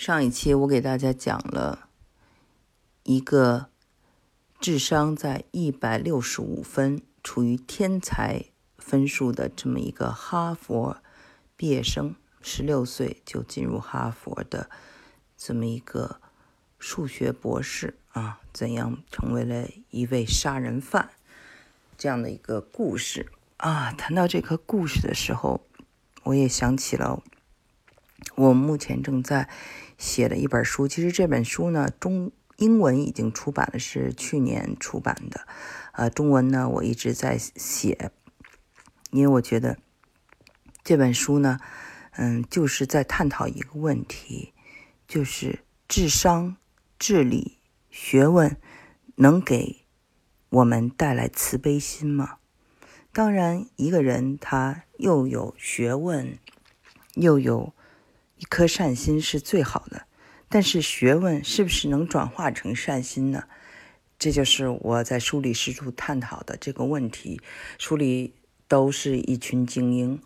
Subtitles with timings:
[0.00, 1.90] 上一期我给大家讲了
[3.02, 3.66] 一个
[4.58, 8.46] 智商在一百六十五分、处于天才
[8.78, 11.02] 分数的这么一个哈佛
[11.54, 14.70] 毕业生，十六岁就进入哈佛的
[15.36, 16.18] 这么一个
[16.78, 21.10] 数学博士啊，怎样成为了一位杀人犯
[21.98, 23.92] 这样的一个故事啊。
[23.92, 25.60] 谈到这个故事的时候，
[26.22, 27.22] 我也想起了
[28.36, 29.50] 我目前正在。
[30.00, 35.46] 写的一本书，其实这本书呢，中英文已经出版了，是去年出版的。
[35.92, 38.10] 呃，中文呢，我一直在写，
[39.10, 39.76] 因为我觉得
[40.82, 41.60] 这本书呢，
[42.12, 44.54] 嗯，就是在探讨一个问题，
[45.06, 46.56] 就是智商、
[46.98, 47.58] 智力、
[47.90, 48.56] 学问
[49.16, 49.84] 能给
[50.48, 52.38] 我们带来慈悲心吗？
[53.12, 56.38] 当然，一个人他又有学问，
[57.16, 57.74] 又有。
[58.40, 60.06] 一颗善心是最好的，
[60.48, 63.44] 但是学问是不是能转化成善心呢？
[64.18, 67.38] 这就是我在书里试图探讨的这个问题。
[67.76, 68.34] 书里
[68.66, 70.22] 都是一群精英，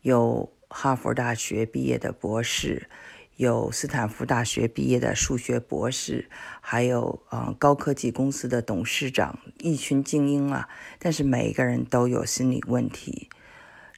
[0.00, 2.88] 有哈佛大学毕业的博士，
[3.36, 6.30] 有斯坦福大学毕业的数学博士，
[6.62, 10.66] 还有啊高科技公司的董事长，一群精英啊。
[10.98, 13.28] 但是每一个人都有心理问题。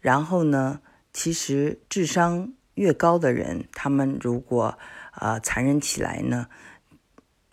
[0.00, 0.80] 然后呢，
[1.12, 2.52] 其实智商。
[2.82, 4.76] 越高的人，他们如果
[5.14, 6.48] 呃残忍起来呢，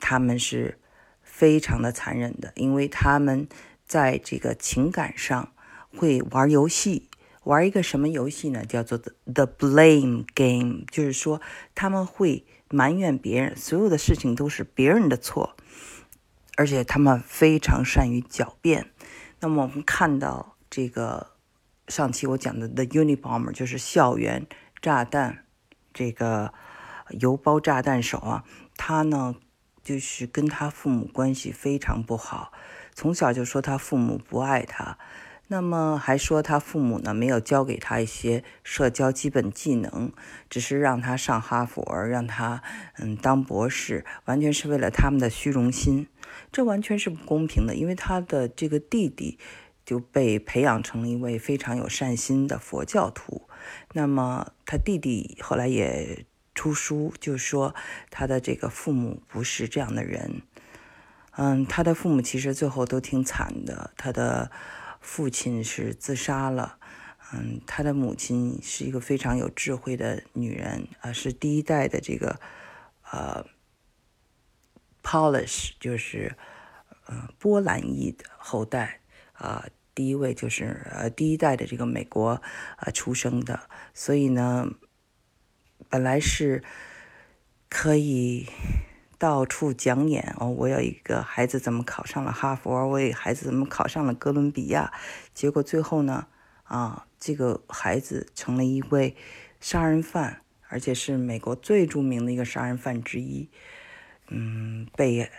[0.00, 0.78] 他们是
[1.22, 3.48] 非常的残忍的，因为他们
[3.84, 5.52] 在这个情感上
[5.96, 7.08] 会玩游戏，
[7.42, 8.64] 玩一个什么游戏呢？
[8.64, 11.40] 叫做 the blame game，就是说
[11.74, 15.56] 他们会埋怨别人，所有的事情都是别人的错，
[16.56, 18.92] 而且他们非常善于狡辩。
[19.40, 21.32] 那么我们看到这个
[21.88, 24.46] 上期我讲的 the Unibomber，就是校园。
[24.80, 25.44] 炸弹，
[25.92, 26.52] 这个
[27.10, 28.44] 邮包炸弹手啊，
[28.76, 29.36] 他呢
[29.82, 32.52] 就是跟他父母关系非常不好，
[32.94, 34.98] 从小就说他父母不爱他，
[35.48, 40.12] 那么还说他父母呢没有教给他一些社交基本技能，
[40.50, 42.62] 只是让他上哈佛，让他
[42.98, 46.08] 嗯当博士，完全是为了他们的虚荣心，
[46.50, 49.38] 这完全是不公平的，因为他的这个弟弟
[49.86, 53.48] 就被培养成了一位非常有善心的佛教徒。
[53.92, 57.74] 那么他弟弟后来也出书，就说
[58.10, 60.42] 他的这个父母不是这样的人。
[61.38, 63.92] 嗯，他的父母其实最后都挺惨的。
[63.96, 64.50] 他的
[65.00, 66.78] 父亲是自杀了。
[67.32, 72.40] 嗯，他的母亲是一个非常有智慧的女人啊，是第一代的这个
[73.10, 73.44] 呃
[75.02, 76.36] Polish，就是
[77.06, 79.00] 呃波兰裔的后代
[79.38, 79.66] 啊。
[79.94, 82.42] 第一位就是呃第一代的这个美国
[82.76, 83.60] 呃出生的，
[83.94, 84.68] 所以呢，
[85.88, 86.62] 本来是
[87.70, 88.46] 可以
[89.16, 94.92] 到处讲演哦，我有一个孩子怎么考上了哈佛，我有孩子怎么考上了哥伦比亚，
[95.32, 96.26] 结果最后呢，
[96.64, 99.16] 啊，这个孩子成了一位
[99.60, 103.48] 杀人犯，而且是美国最著名的一个杀人犯之一，
[104.28, 105.30] 嗯，被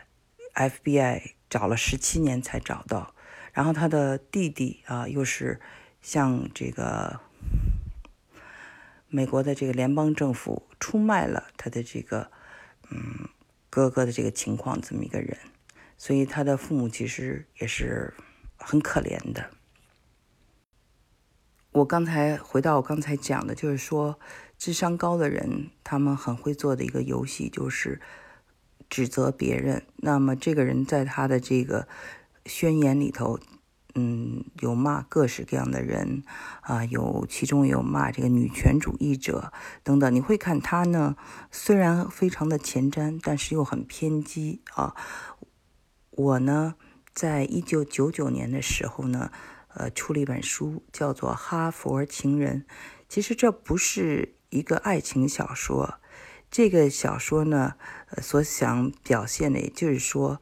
[0.56, 3.14] FBI 找了十七年才找到。
[3.58, 5.60] 然后他的弟弟啊，又是
[6.00, 7.20] 向这个
[9.08, 12.30] 美国的这个联邦政府出卖了他的这个
[12.92, 13.28] 嗯
[13.72, 15.36] 哥哥的这个情况，这么一个人，
[15.98, 18.14] 所以他的父母其实也是
[18.58, 19.50] 很可怜的。
[21.72, 24.20] 我刚才回到我刚才讲的，就是说
[24.60, 28.00] 智商高的人，他们很会做的一个游戏，就是
[28.88, 29.88] 指责别人。
[29.96, 31.88] 那么这个人在他的这个。
[32.48, 33.40] 宣言里头，
[33.96, 36.24] 嗯，有骂各式各样的人
[36.62, 39.52] 啊，有其中有骂这个女权主义者
[39.84, 40.14] 等等。
[40.14, 41.16] 你会看他呢，
[41.52, 44.96] 虽然非常的前瞻，但是又很偏激啊。
[46.12, 46.76] 我呢，
[47.14, 49.32] 在一九九九年的时候呢，
[49.70, 52.66] 呃，出了一本书，叫做《哈佛情人》。
[53.10, 55.96] 其实这不是一个爱情小说，
[56.52, 57.74] 这个小说呢，
[58.12, 60.40] 呃，所想表现的，也就是说，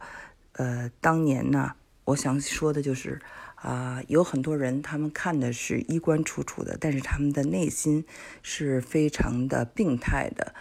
[0.54, 1.76] 呃，当年呢。
[2.06, 3.20] 我想说的就是，
[3.56, 8.06] 啊，有很多人他们看的是衣冠楚楚的，但是他们的内心
[8.44, 10.54] 是非常的病态的。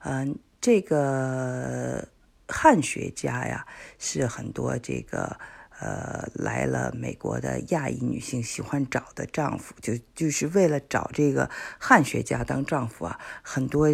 [0.00, 2.08] 嗯，这个
[2.46, 3.66] 汉学家呀，
[3.98, 5.38] 是很多这个
[5.80, 13.88] 呃来了美国的亚裔女性喜欢找的丈夫，就就是为了找这个汉学家当丈夫啊，很多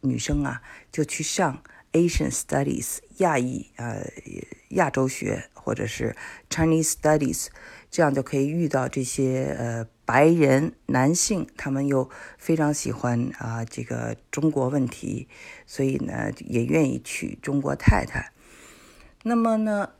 [0.00, 1.62] 女生啊就去上。
[1.92, 4.06] Asian Studies 亚裔呃
[4.70, 6.16] 亚洲学或者是
[6.50, 7.46] Chinese Studies，
[7.90, 12.08] 这样就可以遇到这些呃白人男性，他们又
[12.38, 15.28] 非常喜欢啊这个中国问题，
[15.66, 18.32] 所以呢也愿意娶中国太太。
[19.28, 19.90] 那么呢，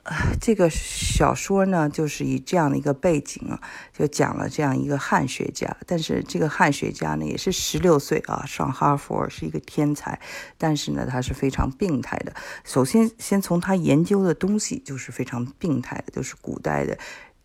[0.40, 3.60] 这个小说呢，就是以这样的一个背景啊，
[3.92, 5.76] 就讲了这样一个汉学家。
[5.84, 10.20] 但是这个汉学家呢，也是十六岁啊，上哈佛是一个天才。
[10.56, 12.32] 但是呢，他是非常病态的。
[12.62, 16.96] 首先，先从他研究的东西就是非常病态的，就是古代的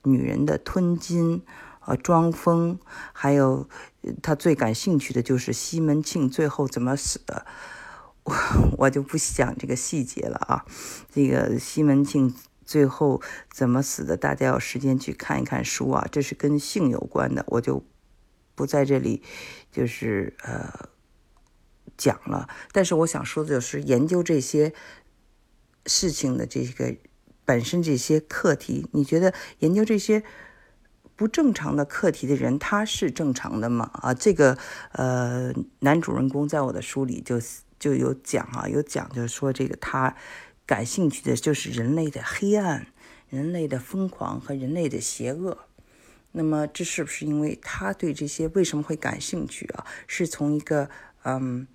[0.04, 1.42] 女人的吞金
[1.80, 2.78] 和装疯，
[3.12, 3.68] 还有
[4.22, 7.48] 他最感兴趣的就是西门庆最后怎么死的。
[8.24, 8.36] 我
[8.78, 10.66] 我就不讲这个细节了啊，
[11.12, 12.34] 这个西门庆
[12.64, 13.20] 最后
[13.52, 17.84] 怎么死的，大家有时间去看一看书啊，这是跟性有关的，我就
[18.54, 19.24] 不在这里
[19.72, 20.90] 就是呃
[21.98, 22.48] 讲了。
[22.72, 24.72] 但是我想说的就是研究这些
[25.88, 26.96] 事情的这个
[27.44, 30.24] 本身这些课题，你觉得研究这些
[31.16, 33.90] 不正常的课题的人，他是正常的吗？
[33.96, 34.58] 啊，这个
[34.92, 37.42] 呃男主人公在我的书里就。
[37.82, 40.16] 就有讲啊，有讲，就是说这个他
[40.68, 42.86] 感兴趣的就是人类的黑暗、
[43.28, 45.58] 人类的疯狂和人类的邪恶。
[46.34, 49.84] 那么这是不是因为他对这些为什么会感兴趣啊？
[50.06, 50.92] 是从一个
[51.24, 51.68] 嗯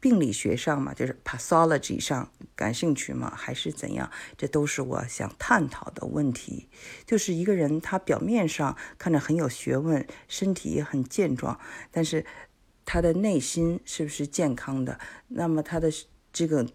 [0.00, 3.30] 病理学上嘛，就是 pathology 上感兴趣吗？
[3.36, 4.10] 还是怎样？
[4.38, 6.70] 这都是我想探讨的问题。
[7.04, 11.60] 就是一个人他表面上看着很有学问，身体也很健壮，
[11.90, 12.24] 但是。
[12.92, 14.98] 他的内心是不是健康的？
[15.28, 15.92] 那么他的
[16.32, 16.66] 这个，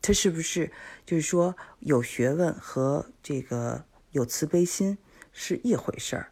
[0.00, 0.72] 他是不是
[1.04, 4.96] 就是说有学问和这个有慈悲心
[5.34, 6.28] 是一回事儿？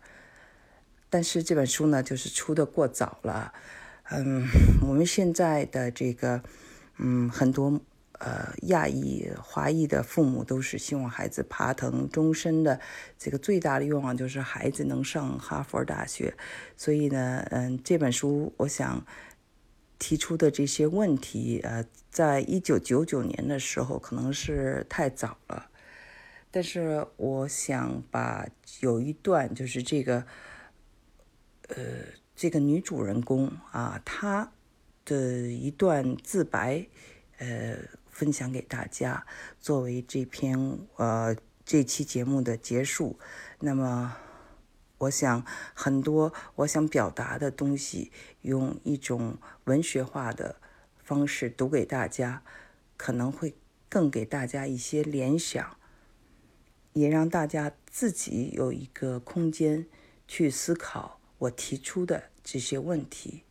[1.10, 3.52] 但是这本书呢，就是出的过早了。
[4.04, 4.46] 嗯，
[4.80, 6.42] 我们现在的这个，
[6.96, 7.82] 嗯，很多。
[8.24, 12.78] 呃，亚裔、华裔的父母都是希望孩子爬藤终身的，
[13.18, 16.32] 这个最大的愿望就是孩子能上哈佛大学。
[16.76, 19.04] 所以呢，嗯，这本书我想
[19.98, 25.68] 提出的这些问题，呃，在一九九九年的时候可能是太早了，
[26.52, 28.46] 但是我想把
[28.82, 30.24] 有一段就是这个，
[31.70, 31.74] 呃，
[32.36, 34.52] 这个女主人公啊，她
[35.04, 36.86] 的一段自白，
[37.38, 37.74] 呃。
[38.12, 39.26] 分享给大家，
[39.58, 43.18] 作为这篇呃这期节目的结束。
[43.58, 44.16] 那么，
[44.98, 45.44] 我想
[45.74, 48.12] 很多我想表达的东西，
[48.42, 50.56] 用一种文学化的
[51.02, 52.44] 方式读给大家，
[52.96, 53.56] 可能会
[53.88, 55.76] 更给大家一些联想，
[56.92, 59.86] 也让大家自己有一个空间
[60.28, 63.42] 去思考我提出的这些问题。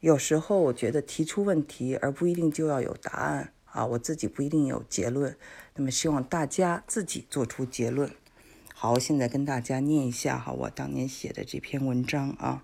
[0.00, 5.36] 有时候我觉得提出问题，而不一定就要有答案啊，我自己不一定有结论。
[5.74, 8.10] 那么希望大家自己做出结论。
[8.72, 12.62] 好，现在跟大家念一下哈，我当年写的这篇文章啊。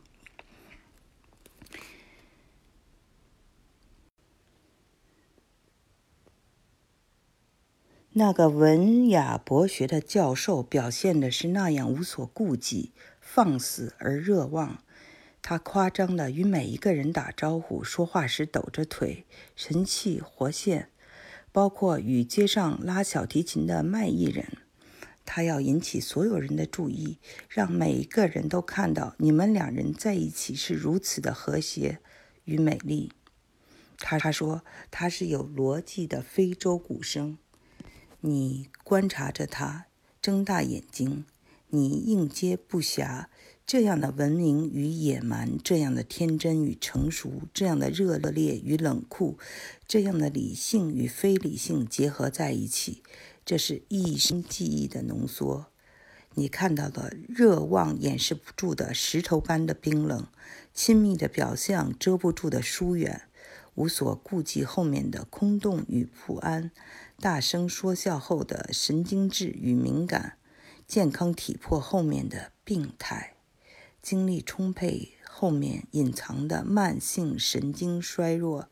[8.17, 14.84] 那个文雅博学的教授表现的是那样无所顾忌、放肆而热望。
[15.47, 20.89] 他夸张地与每一个人打招呼，说话时抖着腿，神气活现，
[21.53, 24.57] 包括与街上拉小提琴的卖艺人。
[25.27, 31.99] 他要引起所有人的注意，让每一个人都看到你们两人在一起是如此的和谐
[32.45, 33.13] 与美丽。
[33.99, 37.37] 他他说他是有逻辑的非洲鼓声。
[38.21, 39.85] 你观察着他，
[40.23, 41.27] 睁大眼睛，
[41.69, 43.27] 你应接不暇。
[43.67, 49.39] 这样的文明与野蛮，这样的天真与成熟，这样的热烈与冷酷，
[49.89, 53.03] 这样的理性与非理性结合在一起，
[53.43, 55.69] 这是一生记忆的浓缩。
[56.35, 60.27] 你看到了热望掩饰不住的石头般的冰冷，
[60.75, 63.23] 亲密的表象遮不住的疏远，
[63.77, 66.71] 无所顾忌后面的空洞与不安，
[67.19, 70.37] 大声说笑后的神经质与敏感，
[70.87, 73.34] 健康体魄后面的病态。
[74.05, 78.69] 精力充沛后面隐藏的慢性神经衰弱，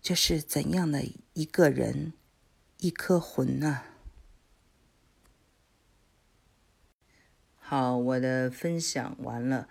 [0.00, 1.02] 这是怎样的
[1.32, 2.12] 一个人，
[2.78, 3.86] 一颗魂啊！
[7.58, 9.68] 好，我的分享完了，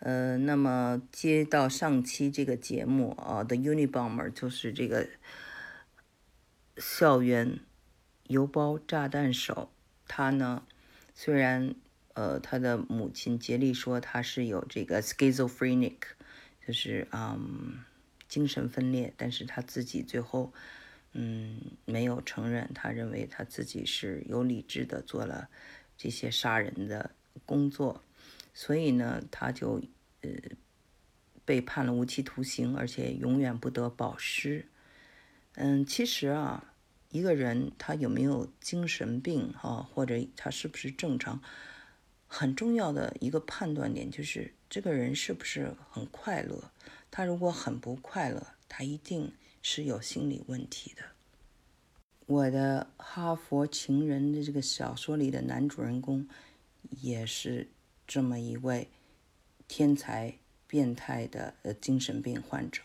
[0.00, 5.08] 呃，那么接到上期这个节目啊的 Unibomber 就是这个
[6.76, 7.60] 校园
[8.24, 9.72] 邮包炸弹手，
[10.06, 10.66] 他呢
[11.14, 11.74] 虽然。
[12.14, 15.98] 呃，他的母亲杰利说他是有这个 schizophrenic，
[16.66, 17.84] 就是嗯
[18.28, 20.52] 精神分裂，但是他自己最后，
[21.12, 25.48] 嗯，没有承认，他认为他自己是有理智的做了
[25.96, 27.10] 这些杀人的
[27.44, 28.02] 工作，
[28.54, 29.82] 所以呢，他就
[30.20, 30.30] 呃
[31.44, 34.66] 被判了无期徒刑，而且永远不得保释。
[35.54, 36.72] 嗯，其实啊，
[37.10, 41.42] 一个人他有没有精神病哈，或者他是不是正常，
[42.34, 46.72] 很重要的一个判断点就是这个人是不是很快乐。
[47.10, 51.02] 他如果很不快乐，他一定是有心理问题的。
[52.24, 56.26] 我的《哈佛情人》的这个小说里的男主人公，
[57.02, 57.68] 也是
[58.06, 58.88] 这么一位
[59.68, 60.34] 天才
[60.66, 62.80] 变态的呃精神病患者。